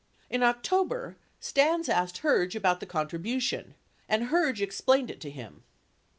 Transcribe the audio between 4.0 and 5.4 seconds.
and Herge explained it to